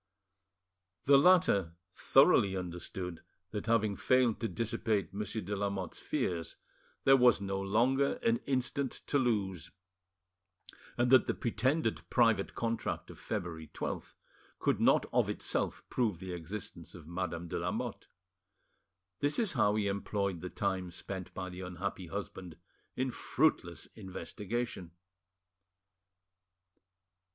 [1.05, 6.55] The latter thoroughly understood that, having failed to dissipate Monsieur de Lamotte's fears,
[7.03, 9.69] there was no longer an instant to lose,
[10.97, 14.15] and that the pretended private contract of February 12th
[14.65, 18.07] would not of itself prove the existence of Madame de Lamotte.
[19.19, 22.57] This is how he employed the time spent by the unhappy husband
[22.95, 24.93] in fruitless investigation.